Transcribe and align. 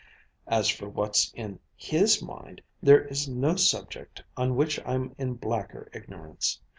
As 0.47 0.67
for 0.67 0.89
what's 0.89 1.31
in 1.35 1.59
his 1.75 2.23
mind, 2.23 2.63
there 2.81 3.03
is 3.05 3.29
no 3.29 3.55
subject 3.55 4.23
on 4.35 4.55
which 4.55 4.79
I'm 4.83 5.13
in 5.19 5.35
blacker 5.35 5.89
ignorance. 5.93 6.59